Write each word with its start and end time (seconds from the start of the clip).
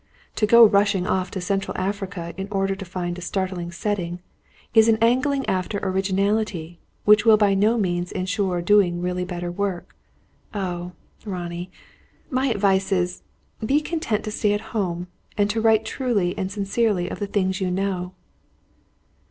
To 0.37 0.47
go 0.47 0.65
rushing 0.65 1.05
off 1.05 1.29
to 1.29 1.39
Central 1.39 1.77
Africa 1.77 2.33
in 2.35 2.47
order 2.49 2.75
to 2.75 2.85
find 2.85 3.15
a 3.15 3.21
startling 3.21 3.71
setting, 3.71 4.19
is 4.73 4.87
an 4.87 4.97
angling 4.99 5.45
after 5.47 5.77
originality, 5.83 6.79
which 7.05 7.23
will 7.23 7.37
by 7.37 7.53
no 7.53 7.77
means 7.77 8.11
ensure 8.11 8.63
doing 8.63 9.03
really 9.03 9.25
better 9.25 9.51
work. 9.51 9.95
Oh, 10.55 10.93
Ronnie, 11.23 11.69
my 12.31 12.47
advice 12.47 12.91
is: 12.91 13.21
be 13.63 13.79
content 13.79 14.23
to 14.23 14.31
stay 14.31 14.53
at 14.53 14.61
home, 14.73 15.05
and 15.37 15.51
to 15.51 15.61
write 15.61 15.85
truly 15.85 16.35
and 16.35 16.51
sincerely 16.51 17.07
of 17.07 17.19
the 17.19 17.27
things 17.27 17.61
you 17.61 17.69
know." 17.69 18.15